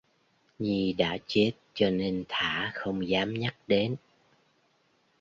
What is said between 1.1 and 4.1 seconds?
chết cho nên thả không dám nhắc đến